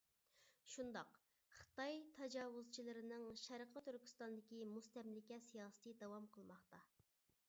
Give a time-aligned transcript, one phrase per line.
[0.75, 1.17] شۇنداق
[1.57, 6.81] خىتاي تاجاۋۇزچىلىرىنىڭ «شەرقى تۈركىستان»دىكى مۇستەملىكە سىياسىتى داۋام قىلماقتا.